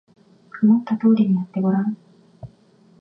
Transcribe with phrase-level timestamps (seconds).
[0.63, 1.95] 思った通りにやってごらん